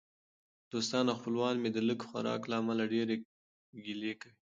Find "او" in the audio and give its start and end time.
1.11-1.17